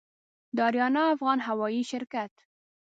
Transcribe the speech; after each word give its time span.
د 0.55 0.57
آریانا 0.67 1.03
افغان 1.15 1.39
هوايي 1.47 1.83
شرکت 1.91 2.31